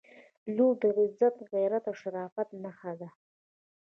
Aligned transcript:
•لور 0.55 0.73
د 0.81 0.83
عزت، 0.97 1.35
غیرت 1.51 1.83
او 1.89 1.95
شرافت 2.01 2.47
نښه 2.63 2.93
ده. 2.99 3.09